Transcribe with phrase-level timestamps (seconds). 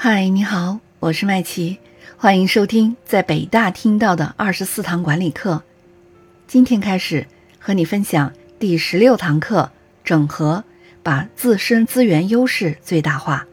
[0.00, 1.76] 嗨，你好，我是麦琪，
[2.16, 5.60] 欢迎收听在北大听到的二十四堂管理课。
[6.46, 7.26] 今天开始
[7.58, 9.72] 和你分享第十六堂课：
[10.04, 10.62] 整合，
[11.02, 13.44] 把自身资源优势最大化。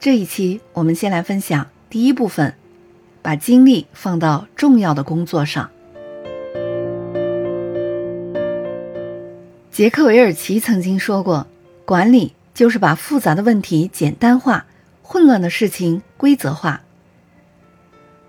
[0.00, 2.54] 这一期我们先来分享第一部分，
[3.20, 5.68] 把精力放到重要的工作上。
[9.70, 11.46] 杰克韦尔奇曾经说过，
[11.84, 14.64] 管理就是把复杂的问题简单化。
[15.10, 16.82] 混乱的事情规则化。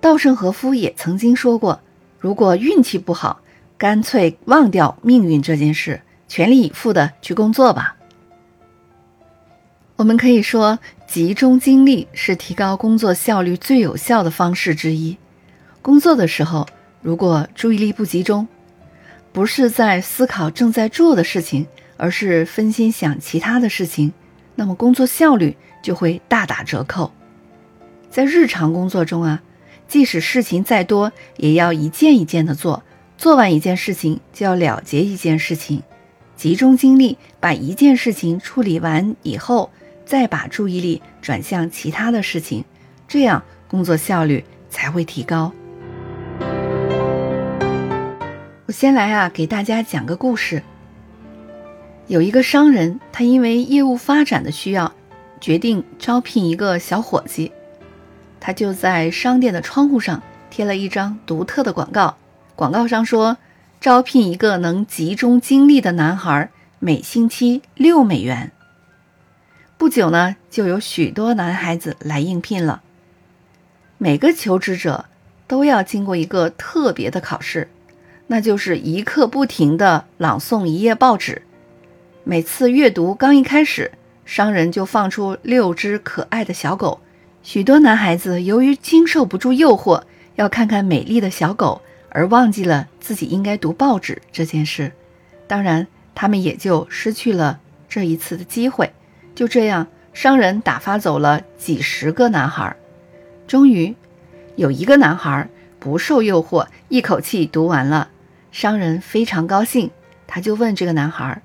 [0.00, 1.80] 稻盛和夫也曾经说过
[2.18, 3.40] ：“如果运气不好，
[3.78, 7.94] 干脆忘掉命运这件事，全力以赴的去工作吧。”
[9.94, 15.16] 我们可以说，集中精力是提高工作效率最有效的方式之一。
[15.80, 16.66] 工作的时候，
[17.00, 18.48] 如果注意力不集中，
[19.32, 24.12] 不是在思考正在做的事情，而是分心想其他的事情，
[24.54, 25.56] 那么工作效率。
[25.84, 27.12] 就会大打折扣。
[28.08, 29.42] 在日常工作中啊，
[29.86, 32.82] 即使事情再多，也要一件一件的做，
[33.18, 35.82] 做完一件事情就要了结一件事情，
[36.36, 39.70] 集中精力把一件事情处理完以后，
[40.06, 42.64] 再把注意力转向其他的事情，
[43.06, 45.52] 这样工作效率才会提高。
[48.64, 50.62] 我先来啊，给大家讲个故事。
[52.06, 54.92] 有一个商人，他因为业务发展的需要。
[55.40, 57.52] 决定招聘一个小伙计，
[58.40, 62.16] 他就在商店的窗户上贴了一张独特的广告。
[62.56, 63.36] 广告上说，
[63.78, 68.52] 招聘一个能集中精力的男孩，每星期六美元。
[69.76, 72.82] 不久呢，就有许多男孩子来应聘了。
[73.98, 75.04] 每个求职者
[75.46, 77.68] 都要经过一个特别的考试，
[78.28, 81.42] 那就是一刻不停的朗诵一页报纸。
[82.26, 83.92] 每次阅读刚一开始。
[84.24, 86.98] 商人就放出六只可爱的小狗，
[87.42, 90.02] 许多男孩子由于经受不住诱惑，
[90.36, 94.90] 要看看美丽的小狗，而忘记了自己应该读报纸这件事。
[95.46, 98.90] 当然，他们也就失去了这一次的机会。
[99.34, 102.74] 就这样，商人打发走了几十个男孩。
[103.46, 103.94] 终于，
[104.56, 105.46] 有一个男孩
[105.78, 108.08] 不受诱惑，一口气读完了。
[108.50, 109.90] 商人非常高兴，
[110.26, 111.42] 他就问这个男孩：“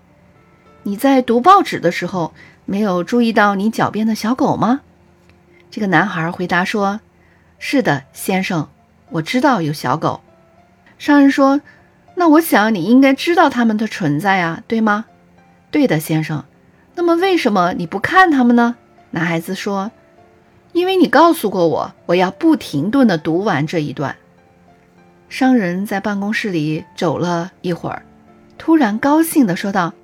[0.84, 2.34] 你在读报纸的时候？”
[2.69, 4.81] 没有注意到你脚边的小狗吗？
[5.72, 7.00] 这个男孩回答说
[7.57, 8.69] ：“是的，先生，
[9.09, 10.22] 我知道有小狗。”
[11.00, 11.62] 商人说
[12.13, 15.06] ：“那我想你应该知道它们的存在啊，对吗
[15.72, 16.45] ？”“对的，先生。
[16.94, 18.75] ”“那么为什么你不看它们呢？”
[19.09, 19.90] 男孩子说
[20.72, 24.16] ：“因为你告诉过我，我要不停顿地读完这一段。”
[25.28, 28.03] 商人在办公室里走了一会儿，
[28.59, 29.96] 突然高兴地说道：“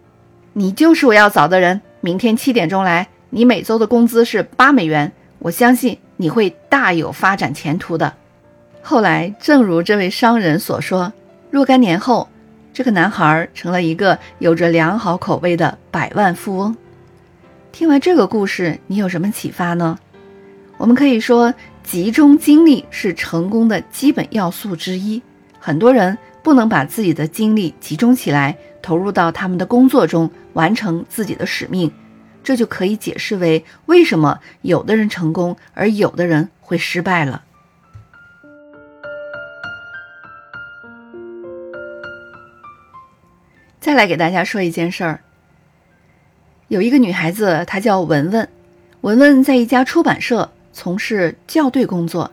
[0.58, 5.12] 你就是我要找的人。”明天七点钟来，你每周的工资是八美元。
[5.40, 8.14] 我相信你会大有发展前途的。
[8.82, 11.12] 后来，正如这位商人所说，
[11.50, 12.30] 若干年后，
[12.72, 16.78] 这个男孩成了一个有着良好口碑的百万富翁。
[17.72, 19.98] 听完这个故事，你有什么启发呢？
[20.78, 25.20] 我们可以说，集中精力是成功的基本要素之一。
[25.60, 28.56] 很多人不能把自己的精力集中起来。
[28.86, 31.92] 投入到他们的工作中，完成自己的使命，
[32.44, 37.44] 这就可以解释为为什么有的人成功，而有的人会失败了。
[43.80, 45.22] 再来给大家说一件事儿，
[46.68, 48.48] 有一个女孩子，她叫文文，
[49.02, 52.30] 文文在一家出版社从事校对工作，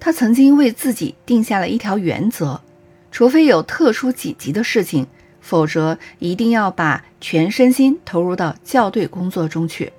[0.00, 2.60] 她曾经为自己定下了一条原则，
[3.12, 5.06] 除非有特殊紧急的事情。
[5.40, 9.92] 否则，一定要把全身心投入到校对工作中去。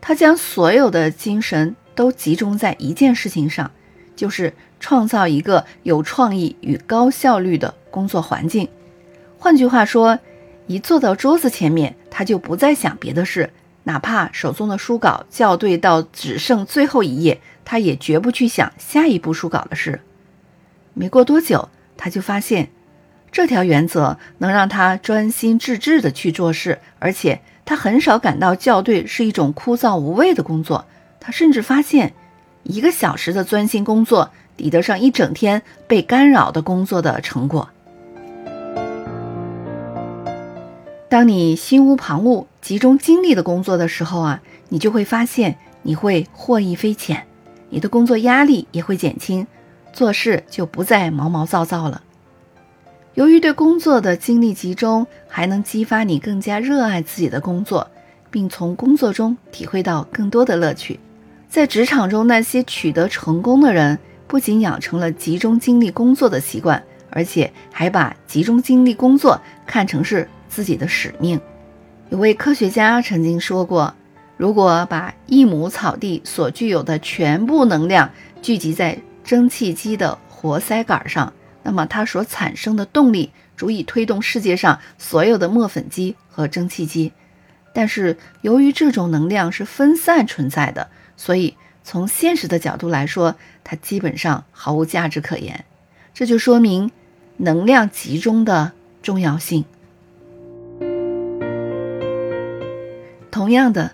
[0.00, 3.70] 他将所有的精神都集中在一件事情上，
[4.16, 8.68] 就是创造一个有创意与高效率的工作环境。
[9.38, 10.18] 换句话说，
[10.66, 13.50] 一坐到桌子前面，他就不再想别的事，
[13.84, 20.00] 哪怕手中的书稿校对到只剩最后一页，他也绝不去想下一步书稿的事。
[20.94, 22.68] 没过多久，他就发现。
[23.32, 30.84] 这条原则能让他专心致志地去做事，而且他很少感到校对是一种枯燥无味的工作。
[31.18, 32.12] 他甚至发现，
[32.62, 37.70] 一个小时的专心工作抵得上一整天被干扰的工作的成果。
[41.08, 47.26] 当你心无旁骛、集中精力的工作的时候啊，你就会发现你会获益匪浅，
[47.70, 49.46] 你的工作压力也会减轻，
[49.92, 52.02] 做事就不再毛毛躁躁了。
[53.14, 57.90] 由于对工作的精力集中，还能激发你更加热爱自己的工作，
[58.30, 60.98] 并从工作中体会到更多的乐趣。
[61.46, 71.38] 在职场中，那些取得成功的人，不仅养成了集中精力工作的习惯，而且还把集中精力工作看成是自己的使命。
[72.08, 73.94] 有位科学家曾经说过，
[74.38, 78.10] 如果把一亩草地所具有的全部能量
[78.40, 81.30] 聚集在蒸汽机的活塞杆上，
[81.62, 87.12] 那么它所产生的动力足以推动世界上所有的磨粉机和蒸汽机。
[87.74, 95.64] 但是，由于这种能量是分散存在的，所以从现实的角度来说，它基本上毫无价值可言。
[96.12, 96.90] 这就说明
[97.38, 98.72] 能量集中的
[99.02, 99.64] 重要性。
[103.30, 103.92] 同样的，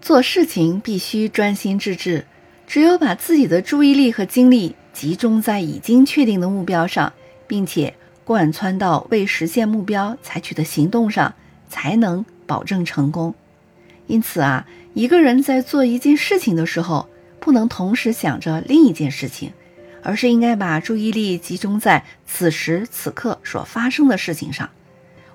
[0.00, 2.24] 做事情必须专心致志，
[2.66, 7.12] 只有把自己的注意力和精力集中在已经确定的目标上，
[7.46, 11.32] 并且贯穿到为实现目标采取的行动上，
[11.68, 12.24] 才能。
[12.48, 13.34] 保证成功，
[14.06, 17.06] 因此啊，一个人在做一件事情的时候，
[17.38, 19.52] 不能同时想着另一件事情，
[20.02, 24.70] 而是应该把注意力集中在此时此刻所发生的事情上。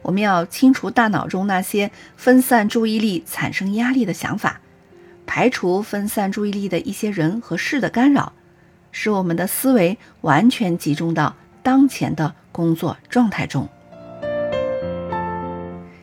[0.01, 4.59] 我们要清除大脑中那些分散注意力、产生压力的想法，
[5.27, 8.33] 排除分散注意力的一些人和事的干扰，
[8.93, 13.67] 使我们的思维完全集中到当前的工作状态中。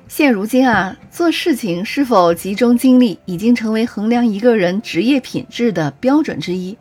[0.08, 6.76] 现如今啊，做事情是否集中精力，已经成为衡量一个人职业品质的标准之一。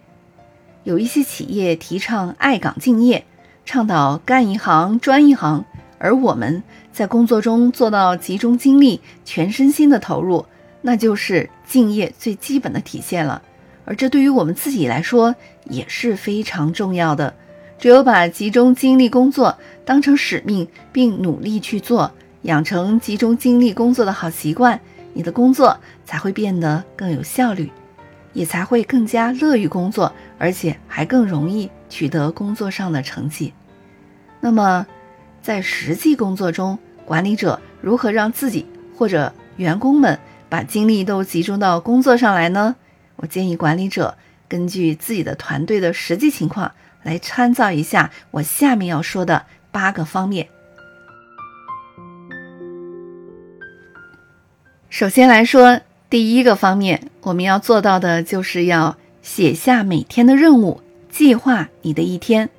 [0.83, 3.23] 有一些企业提倡爱岗敬业，
[3.65, 5.63] 倡导干一行专一行，
[6.00, 10.44] 而我们在工作中做到集中精力、全身心的投入，
[10.81, 13.39] 那就是敬业最基本的体现了。
[13.89, 17.33] 而这对于我们自己来说也是非常重要的。
[17.80, 22.12] 只有把集中精力工作当成使命，并努力去做。
[22.44, 24.80] 养成集中精力工作的好习惯，
[25.13, 25.75] 你的工作
[26.06, 27.71] 才会变得更有效率，
[28.31, 33.53] 也才会更加乐于工作，而且还更容易取得工作上的成绩。
[34.39, 34.85] 那么，
[35.42, 38.65] 在实际工作中，管理者如何让自己
[38.95, 42.75] 或者员工们把精力都集中到工作上来呢？
[43.21, 44.18] 我建议管理者
[44.48, 46.71] 根据自己的团队的实际情况
[47.04, 50.48] 来参照一下我下面要说的八个方面。
[54.89, 60.81] 首先来说，第一个方面，我们要做到的就是要写下每天的任务，
[61.12, 62.50] 计划你的一天。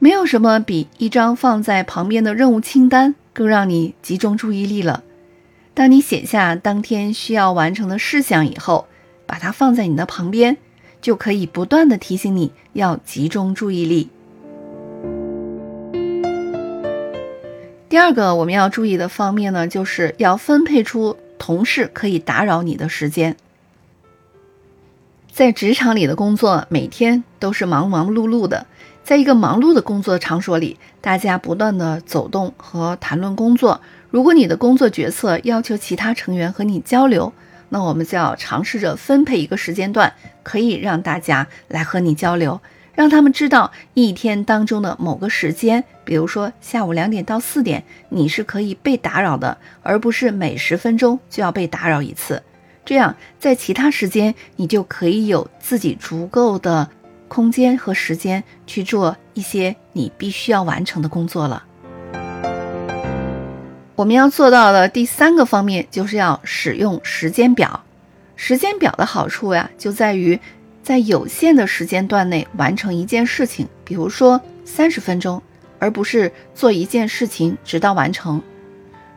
[0.00, 5.04] 没有什么比一张放在旁边的任务清单更让你集中注意力了。
[5.74, 8.87] 当你写下当天需要完成的事项以后，
[9.28, 10.56] 把它放在你的旁边，
[11.00, 14.08] 就可以不断的提醒你要集中注意力。
[17.88, 21.16] 第二个我们要注意的方面呢，就是要分配出。
[21.40, 23.36] 同事可以打扰你的时间，
[25.30, 28.66] 在职场里的工作每天都是忙忙碌碌的，
[29.04, 33.80] 在一个忙碌的工作场所里，大家不断的走动和谈论工作。
[34.10, 37.32] 如果你的工作决策要求其他成员和你交流，
[37.68, 40.12] 那我们就要尝试着分配一个时间段，
[40.42, 42.60] 可以让大家来和你交流。
[42.94, 52.42] 让他们知道一天当中的某个时间，比如说下午两点到四点，你是可以被打扰的，而不是每十分钟就要被打扰一次。
[52.84, 56.88] 这样，在其他时间，你就可以有自己足够的
[57.28, 61.62] 空间和时间去做一些你必须要完成的工作了。
[63.98, 67.82] 我们要做到的第三个方面，就是要使用时间表。
[68.36, 70.38] 时间表的好处呀，就在于。
[70.84, 75.42] 在有限的时间段内完成一件事情，比如说三十分钟，
[75.78, 78.40] 而不是做一件事情直到完成。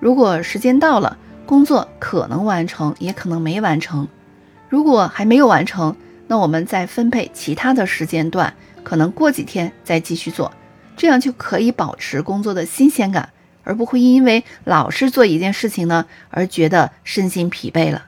[0.02, 4.06] 如果时间到了，工作可能完成，也可能没完成。
[4.68, 5.96] 如果还没有完成，
[6.28, 10.52] 那我们再分配其他的时间段，可能过几天再继续做，
[10.98, 13.30] 这样就可以保持工作的新鲜感，
[13.64, 18.06] 而不会因为老是做一件事情呢而觉得身心疲惫了。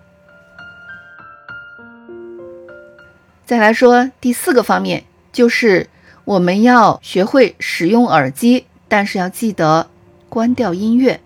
[3.46, 5.90] 再来说第四个方面，就是
[6.26, 9.90] 我们要学会使用耳机，但是要记得
[10.30, 11.20] 关掉音乐。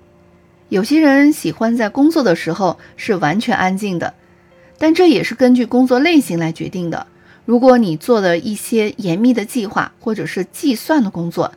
[0.69, 4.15] 有些人喜欢在工作的时候是完全安静的，
[4.77, 7.07] 但这也是根据工作类型来决定的。
[7.45, 11.53] 如果你做的一些严密的计划或者是计算的工作，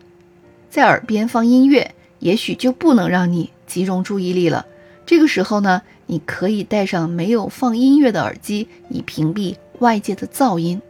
[0.69, 4.65] 在耳边放音乐，也许就不能让你集中注意力了。
[5.05, 9.57] 这个时候呢，你可以戴上没有放音乐的耳机，以屏蔽。
[9.81, 10.83] 外界的噪音，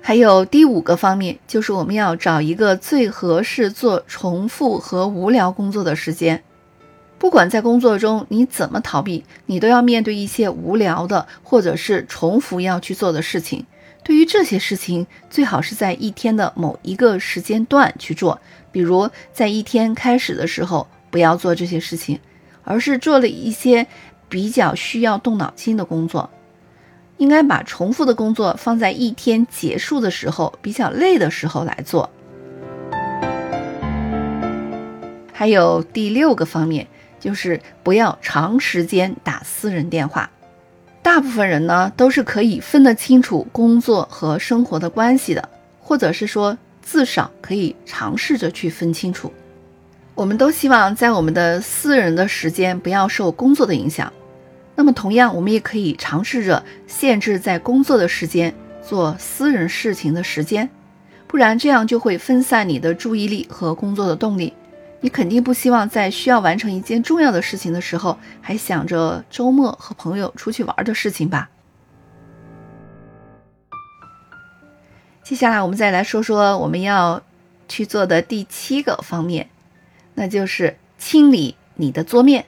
[0.00, 6.44] 还有第五个方面，就是我们要找一个最合适做重复和无聊工作的时间。
[7.18, 13.66] 不管在工作中你怎么逃避，你都要面对一些无聊的或者是重复要去做的事情。
[14.08, 18.40] 对于这些事情，最好是在一天的某一个时间段去做。
[18.72, 22.18] 比如在一天开始的时候，不要做这些事情，
[22.64, 23.86] 而是做了一些
[24.26, 26.30] 比较需要动脑筋的工作。
[27.18, 32.08] 应该把重复的工作放在一天结束的时候，比较累的时候来做。
[35.34, 36.88] 还有第六个方面。
[37.20, 40.30] 就是不要长时间打私人电话。
[41.08, 45.48] 大部分人呢都是可以分得清楚工作和生活的关系的，
[45.80, 49.32] 或者是说至少可以尝试着去分清楚。
[50.14, 54.12] 我们都希望在我们的私人的时间不要受工作的影响。
[54.76, 58.54] 那么同样，我们也可以尝试着限制在工作的时间
[58.86, 60.68] 做私人事情的时间，
[61.26, 64.52] 不然这样就会分散你的注意力和工作的动力。
[65.00, 71.50] 你肯定不希望在需要完成一件重要的事情的时候，还想着周末和朋友出去玩的事情吧？
[75.22, 77.22] 接下来我们再来说说我们要
[77.68, 79.50] 去做的第七个方面，
[80.14, 82.46] 那就是清理你的桌面。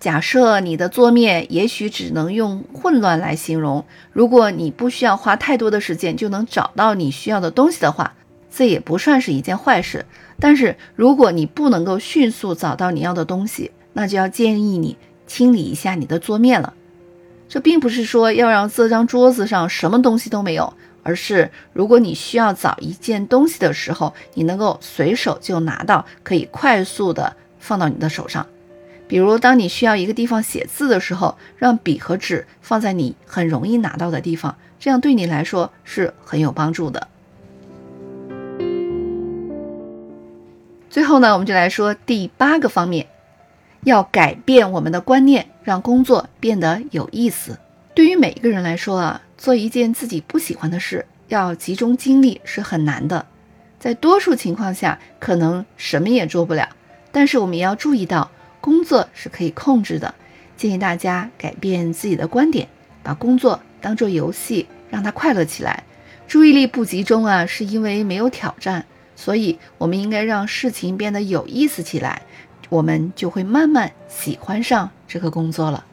[0.00, 8.14] 假设你的桌面也许只能用混乱来形容，如果你不需要花太多的时间就能找到你需要的东西的话。
[8.58, 10.04] 这也不算是一件坏事，
[10.40, 14.98] 但是如果你不能够迅速找到你要的东西，那就要建议你
[15.28, 16.74] 清理一下你的桌面了。
[17.48, 20.74] 这并不是说要让这张桌子上什么东西都没有，
[21.04, 28.44] 而是如果你需要找一件东西的时候，你能够随手就拿到，可以快速的放到你的手上。
[29.06, 37.06] 比如，当你需要一个地方写字的时候，让笔和纸放在你很容易拿到的地方，这样对你来说是很有帮助的。
[40.90, 43.06] 最后呢，我们就来说第八个方面，
[43.84, 47.58] 要改变我们的观念，让工作变得有意思。
[47.94, 53.26] 对于每一个人来说啊，做一件自己不喜欢的事，要集中精力是很难的。
[53.78, 56.68] 在多数情况下，可能什么也做不了。
[57.12, 58.30] 但是我们也要注意到，
[58.60, 60.14] 工作是可以控制的。
[60.56, 62.66] 建议大家改变自己的观点，
[63.02, 65.84] 把工作当做游戏，让它快乐起来。
[66.26, 68.84] 注意力不集中啊，是因为没有挑战。
[69.20, 72.22] 所以，我们应该让事情变得有意思起来，
[72.68, 75.84] 我们就会慢慢喜欢上这个工作了。